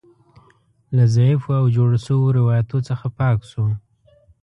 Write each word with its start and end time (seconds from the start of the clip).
له 0.95 1.03
ضعیفو 1.15 1.49
او 1.59 1.65
جوړو 1.75 1.97
شویو 2.05 2.35
روایتونو 2.39 2.85
څخه 2.89 3.05
پاک 3.19 3.37
شو. 3.49 3.65